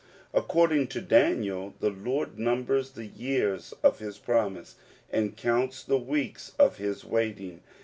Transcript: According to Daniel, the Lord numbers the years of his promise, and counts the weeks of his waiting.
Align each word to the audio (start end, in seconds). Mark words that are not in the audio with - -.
According 0.33 0.87
to 0.87 1.01
Daniel, 1.01 1.75
the 1.79 1.91
Lord 1.91 2.39
numbers 2.39 2.93
the 2.93 3.05
years 3.05 3.71
of 3.83 3.99
his 3.99 4.17
promise, 4.17 4.75
and 5.11 5.37
counts 5.37 5.83
the 5.83 5.99
weeks 5.99 6.53
of 6.57 6.77
his 6.77 7.05
waiting. 7.05 7.61